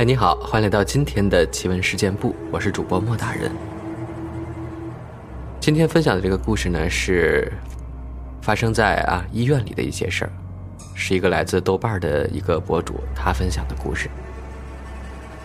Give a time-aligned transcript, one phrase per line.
[0.00, 3.52] 嗨，你好，欢迎来到今天的奇闻事件部，我是主播莫大人。
[5.60, 7.52] 今天分享的这个故事呢，是
[8.40, 10.32] 发生在啊医院里的一些事儿，
[10.94, 14.08] 是一个来自豆瓣的一个博主他分享的故事。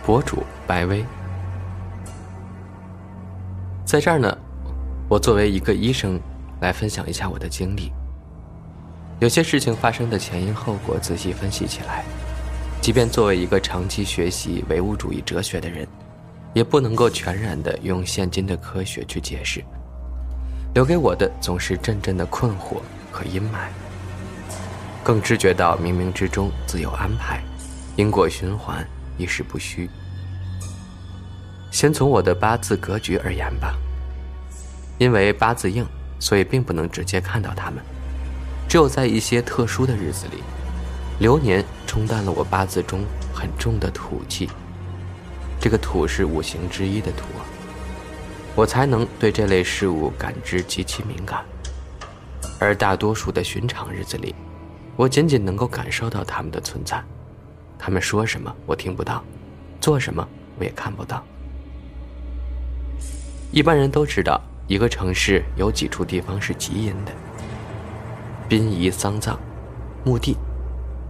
[0.06, 1.04] 博主白薇，
[3.84, 4.38] 在这儿呢，
[5.06, 6.18] 我作为一个医生
[6.62, 7.92] 来分享一下我的经历。
[9.20, 12.06] 有些事情发生的前因后果，仔细分析起来。
[12.86, 15.84] 即便作为一个长期学习唯物主义哲学的人，
[16.54, 19.60] 也不能够全然的用现今的科学去解释，
[20.72, 22.76] 留给我的总是阵阵的困惑
[23.10, 23.66] 和阴霾。
[25.02, 27.42] 更知觉到冥冥之中自有安排，
[27.96, 28.86] 因果循环，
[29.18, 29.90] 一事不虚。
[31.72, 33.74] 先从我的八字格局而言吧，
[34.98, 35.84] 因为八字硬，
[36.20, 37.82] 所以并不能直接看到他们，
[38.68, 40.40] 只有在一些特殊的日子里。
[41.18, 43.00] 流年冲淡了我八字中
[43.32, 44.50] 很重的土气，
[45.58, 47.24] 这个土是五行之一的土，
[48.54, 51.42] 我才能对这类事物感知极其敏感。
[52.58, 54.34] 而大多数的寻常日子里，
[54.94, 57.02] 我仅仅能够感受到他们的存在，
[57.78, 59.24] 他们说什么我听不到，
[59.80, 60.26] 做什么
[60.58, 61.24] 我也看不到。
[63.52, 67.12] 一般人都知道，一个城市有几处地方是极阴的：
[68.50, 69.38] 殡仪、丧葬、
[70.04, 70.36] 墓地。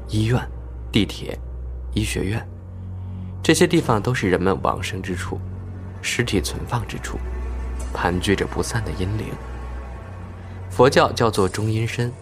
[0.09, 0.41] 医院、
[0.93, 1.37] 地铁、
[1.93, 2.47] 医学院，
[3.43, 5.41] 这些地方都是人们往生之处，
[6.01, 7.19] 尸体存放之处，
[7.93, 9.27] 盘踞着不散的阴灵。
[10.71, 12.13] 佛教叫做中阴身。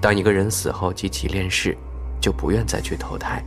[0.00, 1.76] 当一个人死后极其炼世，
[2.20, 3.42] 就不愿再去投胎，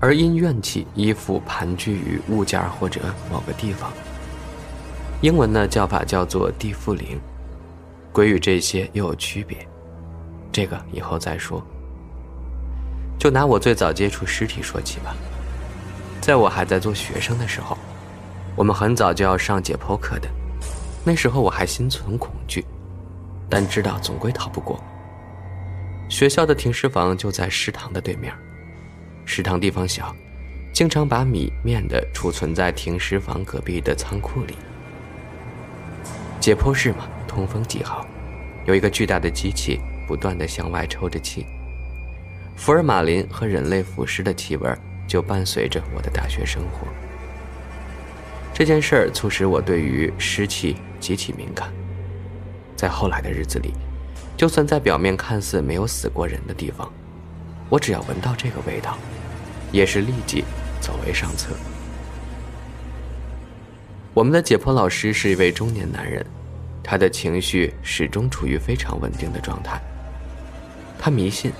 [0.00, 3.00] 而因怨气依附盘踞于物件或者
[3.30, 3.92] 某个地方。
[5.20, 7.20] 英文呢叫法叫做地缚灵。
[8.10, 9.58] 鬼与这些又有区别，
[10.50, 11.62] 这个以后再说。
[13.22, 15.14] 就拿我最早接触尸体说起吧。
[16.20, 17.78] 在我还在做学生的时候，
[18.56, 20.28] 我们很早就要上解剖课的。
[21.04, 22.64] 那时候我还心存恐惧，
[23.48, 24.82] 但知道总归逃不过。
[26.08, 28.34] 学校的停尸房就在食堂的对面，
[29.24, 30.12] 食堂地方小，
[30.74, 34.56] 经常把米面的储存在停尸房隔壁的仓库里。
[36.40, 38.04] 解剖室嘛，通风极好，
[38.64, 39.78] 有一个巨大的机器
[40.08, 41.46] 不断的向外抽着气。
[42.56, 44.70] 福尔马林和人类腐尸的气味
[45.08, 46.86] 就伴随着我的大学生活。
[48.54, 51.72] 这件事儿促使我对于湿气极其敏感。
[52.76, 53.72] 在后来的日子里，
[54.36, 56.92] 就算在表面看似没有死过人的地方，
[57.68, 58.96] 我只要闻到这个味道，
[59.72, 60.44] 也是立即
[60.80, 61.54] 走为上策。
[64.14, 66.24] 我们的解剖老师是一位中年男人，
[66.82, 69.80] 他的情绪始终处于非常稳定的状态。
[70.98, 71.50] 他迷信。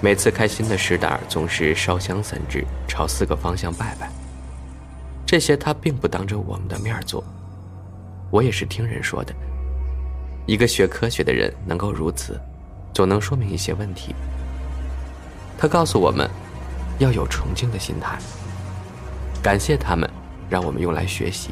[0.00, 4.10] 每次开心的时胆，总是烧香三支，朝四个方向拜拜。
[5.24, 7.24] 这些他并不当着我们的面做，
[8.30, 9.34] 我也是听人说的。
[10.44, 12.38] 一个学科学的人能够如此，
[12.92, 14.14] 总能说明一些问题。
[15.58, 16.28] 他告诉我们，
[16.98, 18.18] 要有崇敬的心态，
[19.42, 20.08] 感谢他们，
[20.50, 21.50] 让我们用来学习。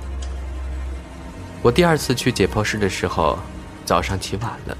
[1.62, 3.38] 我第二次去解剖室的时候，
[3.86, 4.76] 早上起晚了，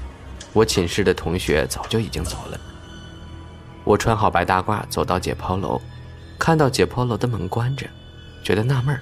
[0.53, 2.59] 我寝室的同学早就已经走了。
[3.85, 5.79] 我穿好白大褂，走到解剖楼，
[6.39, 7.85] 看到解剖楼的门关着，
[8.43, 8.99] 觉得纳闷儿，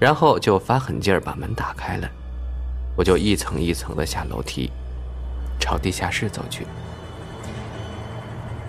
[0.00, 2.08] 然后就发狠劲儿把门打开了，
[2.96, 4.72] 我就一层一层的下楼梯，
[5.60, 6.66] 朝地下室走去。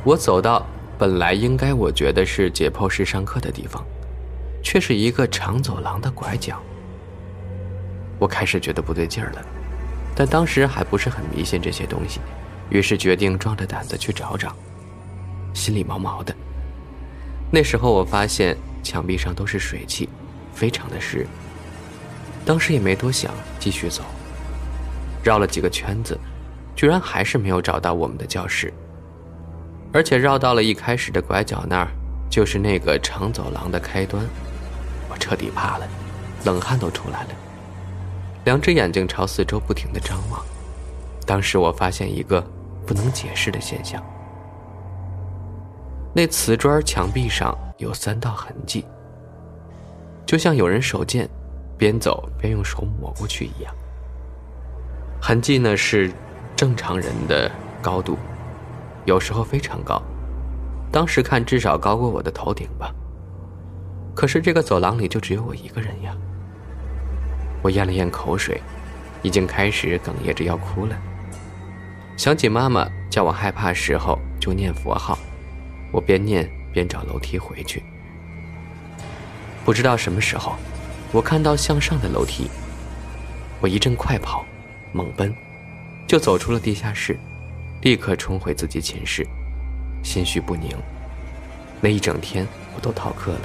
[0.04, 0.66] 我走到
[0.98, 3.82] 本来应该我觉得是解剖室上课的地方，
[4.62, 6.62] 却是一个长走廊的拐角。
[8.18, 9.42] 我开始觉得不对劲儿了，
[10.14, 12.20] 但当时还不是很迷信这些东西，
[12.70, 14.54] 于是决定壮着胆子去找找。
[15.54, 16.36] 心里毛毛的。
[17.52, 20.08] 那时候我发现墙壁上都是水汽，
[20.54, 21.26] 非常的湿。
[22.46, 24.04] 当时也没多想，继续走，
[25.24, 26.18] 绕了几个圈子，
[26.76, 28.74] 居然还是没有找到我们的教室。
[29.92, 31.88] 而且绕到了一开始的拐角那儿，
[32.30, 34.24] 就是那个长走廊的开端。
[35.10, 35.88] 我彻底怕了，
[36.46, 37.30] 冷汗都出来了，
[38.46, 40.40] 两只眼睛朝四周不停的张望。
[41.26, 42.40] 当时我发现一个
[42.86, 44.04] 不能解释的现象。
[46.20, 48.84] 那瓷砖墙壁上有三道痕迹，
[50.26, 51.30] 就像有人手贱，
[51.78, 53.74] 边走边用手抹过去一样。
[55.22, 56.12] 痕迹呢是
[56.58, 57.50] 正常人的
[57.82, 58.18] 高度，
[59.06, 60.02] 有时候非常高，
[60.92, 62.94] 当时看至少高过我的头顶吧。
[64.14, 66.14] 可是这个走廊里就只有我一个人呀。
[67.62, 68.62] 我咽了咽口水，
[69.22, 70.98] 已经开始哽咽着要哭了。
[72.18, 75.18] 想起妈妈叫我害怕时候就念佛号，
[75.92, 77.84] 我边念边找楼梯回去。
[79.66, 80.56] 不知道什么时候，
[81.12, 82.50] 我看到向上的楼梯，
[83.62, 84.46] 我一阵快跑。
[84.92, 85.32] 猛奔，
[86.08, 87.16] 就走出了地下室，
[87.84, 89.24] 立刻冲回自己寝室，
[90.04, 90.76] 心绪不宁。
[91.80, 93.42] 那一整天我都逃课了。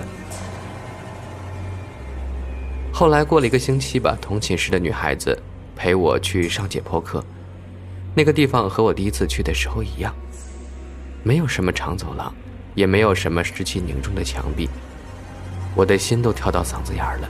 [2.91, 5.38] 后来过了一个星期吧，同寝室的女孩子
[5.76, 7.23] 陪我去上解剖课。
[8.14, 10.14] 那个地方和我第一次去的时候一样，
[11.25, 12.32] 没有什么长走廊，
[12.76, 14.69] 也没有什么湿气凝重的墙壁。
[15.75, 17.29] 我的心都跳到嗓子眼儿了，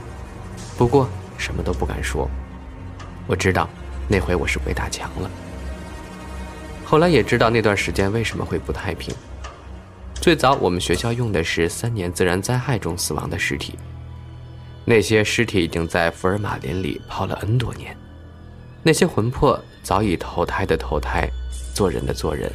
[0.77, 1.09] 不过
[1.39, 2.29] 什么都不敢说。
[3.27, 3.67] 我知道。
[4.07, 5.31] 那回我是鬼打墙了。
[6.85, 9.15] 后来也知道那段时间为什么会不太平。
[10.13, 13.79] 最早我们学校用的是三年自然灾害中死亡的尸体，
[14.85, 17.97] 那些尸体已经在福尔马林里泡了 N 多年，
[18.83, 21.27] 那些魂魄早已投胎的投胎，
[21.75, 22.53] 做人的做人。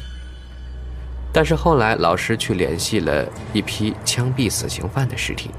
[1.32, 5.50] 但是后来老师去联系了一批枪毙死刑犯的尸体。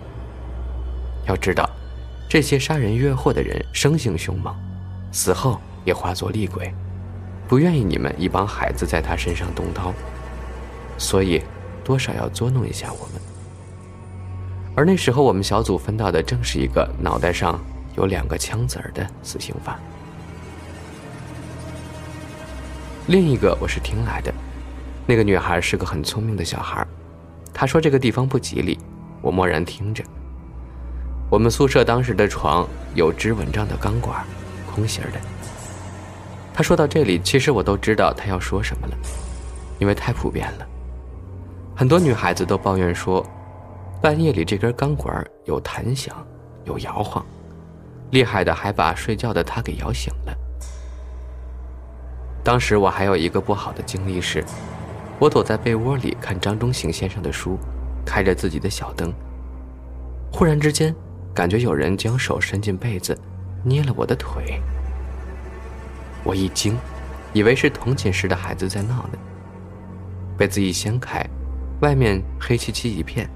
[1.27, 1.69] 要知道，
[2.29, 4.55] 这些杀人越货的人生性凶猛，
[5.11, 5.59] 死后。
[5.83, 6.71] 也化作厉鬼，
[7.47, 9.91] 不愿意你们一帮孩子在他身上动刀，
[10.95, 11.41] 所以
[11.83, 13.19] 多少要捉弄一下我们。
[14.75, 17.59] 而那时候我们小组分到的正是一个脑袋上
[17.97, 19.75] 有两个枪子儿的死刑犯。
[23.07, 24.31] 另一个我是听来的，
[25.11, 26.87] 那个女孩是个很聪明的小孩，
[27.53, 28.79] 她说这个地方不吉利，
[29.21, 30.01] 我默然听着。
[31.29, 32.65] 我们宿舍当时的床
[32.95, 34.25] 有支蚊帐的钢管，
[34.73, 35.19] 空心的。
[36.53, 38.93] 他说到这里，其实我都知道他要说什么了，
[39.79, 40.65] 因为太普遍了。
[41.75, 43.21] 很多女孩子都抱怨说，
[44.01, 46.25] 半夜里这根钢管有弹响，
[46.63, 47.21] 有摇晃，
[48.11, 50.33] 厉害的还把睡觉的她给摇醒了。
[52.45, 54.41] 当时我还有一个不好的经历是，
[55.21, 57.55] 我躲在被窝里看张中行先生的书，
[58.03, 59.13] 开着自己的小灯。
[60.33, 60.95] 忽然之间，
[61.31, 63.15] 感觉有人将手伸进被子，
[63.63, 64.59] 捏了我的腿。
[66.23, 66.75] 我一惊，
[67.33, 69.19] 以为是同寝室的孩子在闹呢。
[70.39, 71.23] 被子一掀开，
[71.81, 73.29] 外面黑漆漆一片，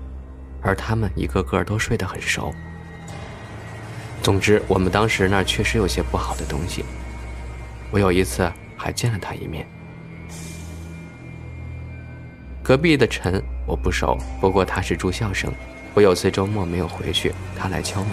[0.63, 2.51] 而他们一个个都睡得很熟。
[4.23, 6.83] 总之，我们当时那儿确实有些不好的东西。
[7.91, 9.67] 我有一次还见了他一面。
[12.65, 15.53] 隔壁的陈我不熟，不过他是住校生。
[15.93, 18.09] 我有次周末没有回去，他来敲门，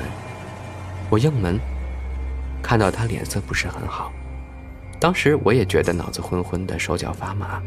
[1.08, 1.58] 我应门，
[2.62, 4.12] 看到他脸色不是很好。
[5.00, 7.62] 当时我也觉得脑子昏昏的，手脚发麻。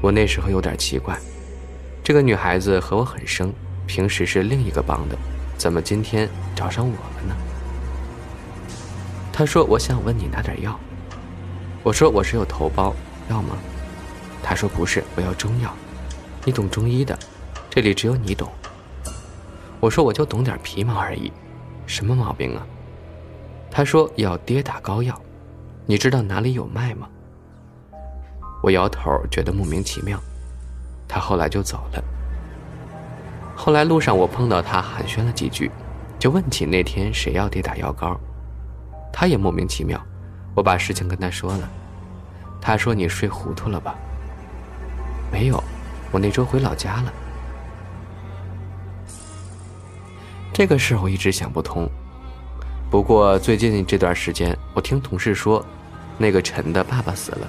[0.00, 1.14] 我那时候有点奇怪，
[2.02, 3.52] 这个女孩子和我很生，
[3.86, 5.18] 平时是另一个帮的，
[5.58, 7.36] 怎么今天找上我了呢？
[9.30, 10.80] 她说：“我想问你拿点药。”
[11.84, 12.94] 我说：“我是有头孢，
[13.28, 13.58] 要吗？”
[14.42, 15.72] 他说：“不是，我要中药。
[16.44, 17.18] 你懂中医的，
[17.70, 18.50] 这里只有你懂。”
[19.80, 21.32] 我说：“我就懂点皮毛而已，
[21.86, 22.66] 什么毛病啊？”
[23.70, 25.18] 他说：“要跌打膏药。”
[25.86, 27.08] 你知道哪里有卖吗？
[28.62, 30.18] 我摇头，觉得莫名其妙。
[31.08, 32.04] 他后来就走了。
[33.56, 35.70] 后来路上我碰到他，寒暄了几句，
[36.18, 38.18] 就问起那天谁要跌打药膏。
[39.12, 40.00] 他也莫名其妙。
[40.54, 41.68] 我把事情跟他说了。
[42.60, 43.96] 他说：“你睡糊涂了吧？”
[45.32, 45.64] 没有，
[46.12, 47.12] 我那周回老家了。
[50.52, 51.88] 这个事我一直想不通。
[52.90, 55.64] 不过最近这段时间，我听同事说，
[56.18, 57.48] 那个陈的爸爸死了，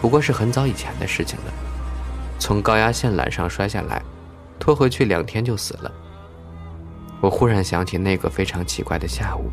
[0.00, 1.52] 不过是很早以前的事情了。
[2.38, 4.00] 从高压线缆上摔下来，
[4.60, 5.90] 拖回去两天就死了。
[7.20, 9.50] 我忽然想起那个非常奇怪的下午，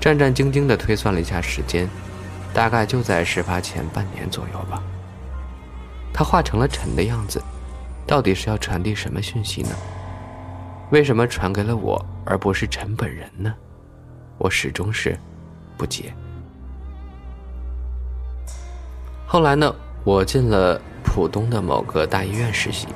[0.00, 1.88] 战战兢兢地推算了一下时间，
[2.52, 4.82] 大概就在事发前半年左右吧。
[6.14, 7.42] 他化成了陈的样子，
[8.06, 9.70] 到底是要传递什么讯息呢？
[10.90, 13.52] 为什么传给了我，而不是陈本人呢？
[14.38, 15.18] 我始终是
[15.76, 16.14] 不解。
[19.26, 22.86] 后来呢，我进了浦东的某个大医院实习。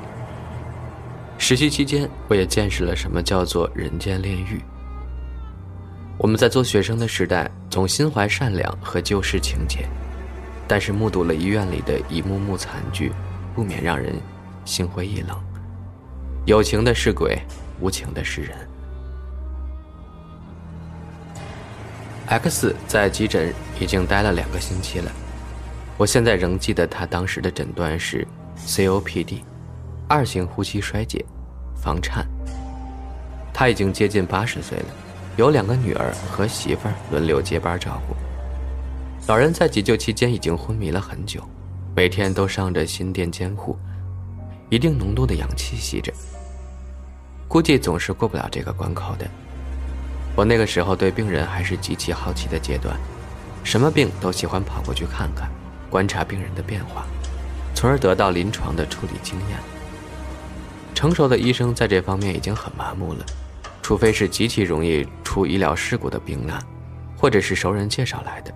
[1.37, 4.61] 实习期间，我也见识了什么叫做人间炼狱。
[6.17, 9.87] 我们在做学生的时代，总心怀善良和救世情节，
[10.69, 13.11] 但是目睹了医院里的一幕幕惨剧，
[13.55, 14.13] 不免让人
[14.65, 15.35] 心灰意冷。
[16.45, 17.41] 有情的是鬼，
[17.79, 18.55] 无情的是人。
[22.27, 25.11] X 在急诊已经待了两个星期了，
[25.97, 28.27] 我现在仍记得他当时的诊断是
[28.67, 29.41] COPD，
[30.07, 31.25] 二型呼吸衰竭，
[31.75, 32.27] 房颤。
[33.51, 34.85] 他已经接近八十岁了，
[35.35, 38.15] 有两个女儿和媳妇儿轮流接班照顾。
[39.29, 41.39] 老人在急救期间已经昏迷了很久，
[41.95, 43.77] 每天都上着心电监护，
[44.71, 46.11] 一定浓度的氧气吸着，
[47.47, 49.27] 估计总是过不了这个关口的。
[50.35, 52.99] 我那个时候对病人还是极其好奇的阶段，
[53.63, 55.47] 什么病都喜欢跑过去看看，
[55.91, 57.05] 观察病人的变化，
[57.75, 59.59] 从而得到临床的处理经验。
[60.95, 63.23] 成熟的医生在这方面已经很麻木了，
[63.83, 66.59] 除非是极其容易出医疗事故的病案，
[67.15, 68.51] 或者是熟人介绍来的，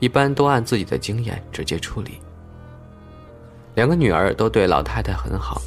[0.00, 2.20] 一般都按自己的经验直接处理。
[3.76, 5.62] 两个女儿都对老太太很好，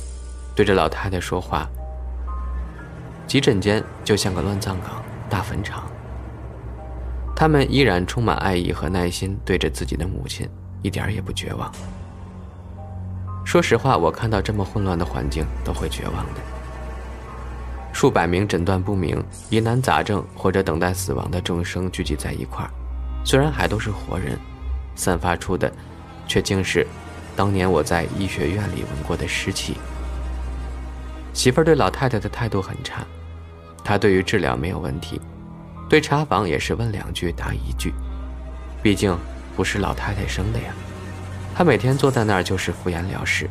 [0.54, 1.66] 对着老太太说话。
[3.26, 5.02] 急诊间就像个乱葬岗。
[5.30, 5.90] 大坟场，
[7.36, 10.48] 他们依然充满爱意和耐心，对着自己的母亲，
[10.84, 11.72] 一点也不绝望。
[13.44, 16.42] 说实话，我看到这么混乱的环境都会绝望的。
[17.92, 22.70] 数百名诊断不明、疑难杂症或者等待死亡的众生聚集在一块儿，
[23.24, 24.38] 虽然还都是活人，
[24.96, 25.72] 散发出的，
[26.28, 26.86] 却竟是
[27.36, 29.78] 当年我在医学院里闻过的尸气。
[31.34, 33.04] 媳妇儿对老太太的态度很差。
[33.84, 35.20] 她对于治疗没有问题，
[35.90, 37.94] 对查房也是问两句答一句，
[38.82, 39.18] 毕竟
[39.56, 40.74] 不是老太太生的呀。
[41.56, 43.50] 她每天坐在那儿就是敷衍了事，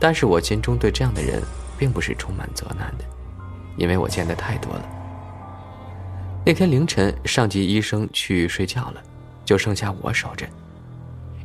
[0.00, 1.42] 但是我心中对这样的人
[1.78, 3.04] 并不是充满责难的，
[3.76, 4.82] 因为我见的太多了。
[6.48, 9.02] 那天凌晨，上级医生去睡觉了，
[9.44, 10.46] 就剩下我守着。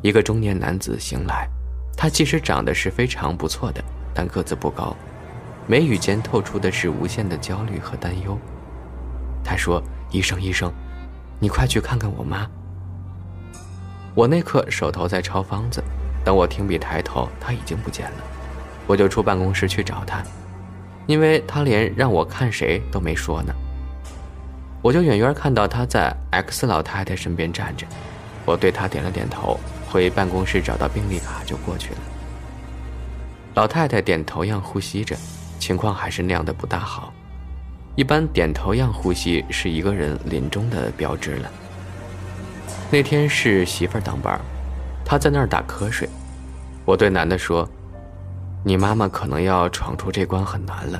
[0.03, 1.49] 一个中年男子醒来，
[1.97, 4.95] 他其实长得是非常不错的，但个子不高。
[5.65, 8.37] 眉宇间透出的是无限的焦虑和担忧。
[9.43, 9.81] 他说
[10.13, 10.71] ：“医生，医生，
[11.39, 12.47] 你快去看看我妈。”
[14.13, 15.83] 我那刻手头在抄方子，
[16.23, 18.17] 等我停笔抬头，他已经不见了。
[18.85, 20.21] 我就出办公室去找他，
[21.07, 23.51] 因为他连让我看谁都没说呢。
[24.81, 27.85] 我就远远看到他在 X 老太太身边站着，
[28.45, 29.59] 我对他点了点头，
[29.89, 31.99] 回办公室找到病历卡就过去了。
[33.53, 35.15] 老太太点头样呼吸着。
[35.59, 37.13] 情况还是那样的不大好，
[37.95, 41.51] 一般点头样呼吸是一个人临终的标志了。
[42.89, 44.41] 那天是媳妇儿当班，
[45.05, 46.09] 她在那儿打瞌睡。
[46.83, 47.69] 我对男的说
[48.65, 50.99] ：“你妈妈可能要闯出这关很难了。”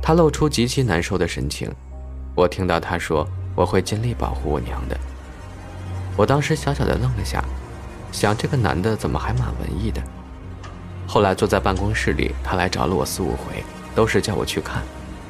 [0.00, 1.68] 他露出极其难受的神情。
[2.38, 3.26] 我听到他说
[3.56, 4.96] ：“我会尽力保护我娘的。”
[6.16, 7.42] 我当时小小的愣了下，
[8.12, 10.00] 想这个男的怎么还蛮文艺的。
[11.04, 14.84] 后来坐在办公室里，他来找了我四五回，都是叫我去看。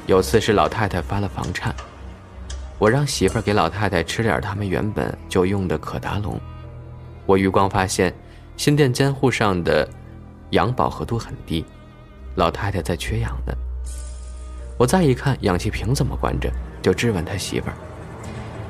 [0.07, 1.75] 有次是老太太发了房颤，
[2.79, 6.38] 我让媳妇儿给老太太吃点他们原本就用的可达龙。
[7.25, 8.12] 我余光发现，
[8.59, 9.88] 心电监护上的
[10.50, 11.65] 氧饱和度很低，
[12.35, 13.55] 老太太在缺氧呢。
[14.78, 17.75] 我再一看氧气瓶怎么关着，就质问他媳妇儿。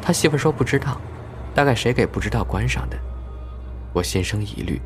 [0.00, 1.00] 他媳妇儿说不知道，
[1.54, 2.96] 大概谁给不知道关上的。
[3.92, 4.80] 我心生疑虑。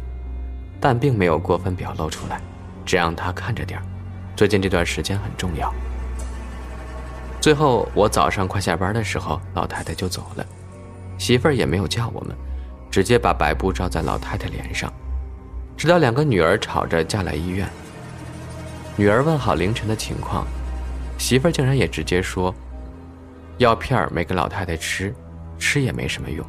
[0.81, 2.41] 但并没有过分表露出来，
[2.85, 3.87] 只让他看着点儿。
[4.35, 5.73] 最近这段时间很重要。
[7.41, 10.45] 最后我早上快下班的时候，老太太就走了，
[11.19, 12.37] 媳妇儿也没有叫我们，
[12.91, 14.93] 直接把白布罩在老太太脸上，
[15.77, 17.69] 直到两个女儿吵着嫁来医院。
[18.97, 20.45] 女儿问好凌晨的情况，
[21.23, 22.53] 媳妇儿竟然也直接说，
[23.59, 25.15] 药片儿没给老太太吃，
[25.57, 26.45] 吃也没什么用。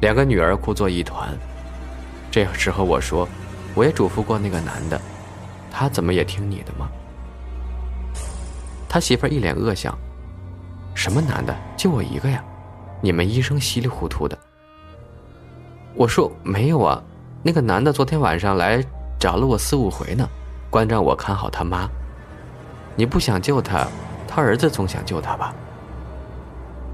[0.00, 1.28] 两个女儿哭作一团。
[2.30, 3.28] 这时候我说，
[3.74, 4.98] 我也嘱咐过那个男的，
[5.72, 6.88] 他怎么也听你的吗？
[8.88, 9.92] 他媳妇一脸恶相，
[10.94, 12.44] 什么男的，就我一个呀？
[13.00, 14.38] 你们医生稀里糊涂的。
[15.96, 17.02] 我说没有啊，
[17.42, 18.80] 那个男的昨天晚上来
[19.18, 20.28] 找了我四五回呢，
[20.70, 21.90] 关照我看好他妈。
[22.96, 23.86] 你不想救他，
[24.26, 25.54] 他儿子总想救他吧？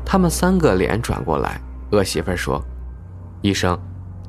[0.05, 2.63] 他们三个脸转过来，恶媳妇说
[3.43, 3.79] ：“医生。”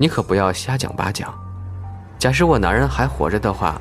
[0.01, 1.37] 你可不要瞎讲八讲。
[2.17, 3.79] 假使我男人还活着的话，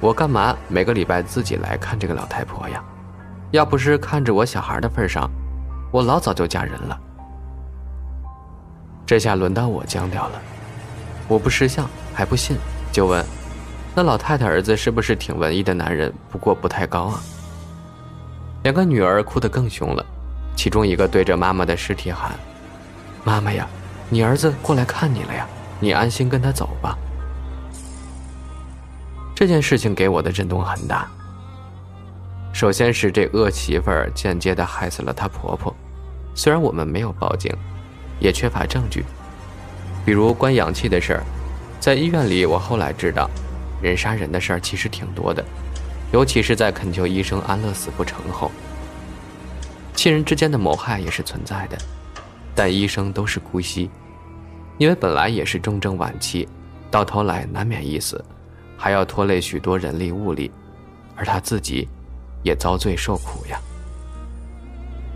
[0.00, 2.80] 我干嘛每个礼拜自己来看这个老太婆呀？
[3.50, 5.28] 要不是看着我小孩的份上，
[5.90, 6.96] 我老早就嫁人了。
[9.04, 10.40] 这下轮到我僵掉了，
[11.26, 12.56] 我不识相还不信，
[12.92, 13.24] 就问：
[13.94, 16.12] 那老太太儿子是不是挺文艺的男人？
[16.30, 17.22] 不过不太高啊。
[18.64, 20.04] 两个女儿哭得更凶了，
[20.56, 22.32] 其中一个对着妈妈的尸体喊
[23.22, 23.68] ：“妈妈呀！”
[24.10, 25.46] 你儿子过来看你了呀，
[25.80, 26.96] 你安心跟他走吧。
[29.34, 31.08] 这件事情给我的震动很大。
[32.52, 35.74] 首先是这恶媳妇儿间接的害死了她婆婆，
[36.34, 37.50] 虽然我们没有报警，
[38.20, 39.04] 也缺乏证据，
[40.04, 41.22] 比如关氧气的事儿，
[41.80, 43.28] 在医院里我后来知道，
[43.84, 45.44] 人杀人的事儿其实挺多的，
[46.12, 48.50] 尤其是在恳求医生安乐死不成后。
[49.94, 51.78] 亲人之间的谋害也是存在的，
[52.54, 53.90] 但医生都是姑息，
[54.78, 56.48] 因为本来也是重症晚期，
[56.90, 58.24] 到头来难免一死，
[58.76, 60.50] 还要拖累许多人力物力，
[61.14, 61.88] 而他自己
[62.42, 63.60] 也遭罪受苦呀。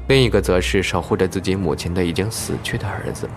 [0.08, 3.28] 另一个则是守护着自己母亲的已经死去的儿子，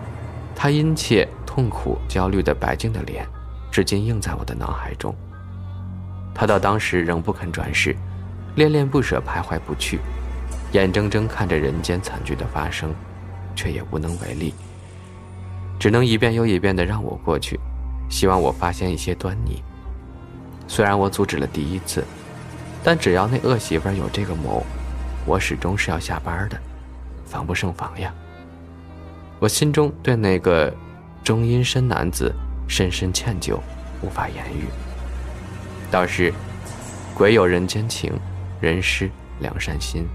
[0.55, 3.27] 他殷切、痛苦、焦虑的白净的脸，
[3.71, 5.15] 至今映在我的脑海中。
[6.35, 7.95] 他到当时仍不肯转世，
[8.55, 9.99] 恋恋不舍，徘徊不去。
[10.73, 12.93] 眼睁睁看着人间惨剧的发生，
[13.55, 14.53] 却也无能为力，
[15.79, 17.59] 只能一遍又一遍的让我过去，
[18.09, 19.61] 希望我发现一些端倪。
[20.67, 22.05] 虽然我阻止了第一次，
[22.81, 24.65] 但只要那恶媳妇有这个谋，
[25.25, 26.57] 我始终是要下班的，
[27.25, 28.13] 防不胜防呀。
[29.39, 30.73] 我心中对那个
[31.21, 32.33] 中阴身男子
[32.67, 33.59] 深深歉疚，
[34.01, 34.65] 无法言语。
[35.91, 36.33] 倒是，
[37.13, 38.13] 鬼有人间情，
[38.61, 40.07] 人失良善心。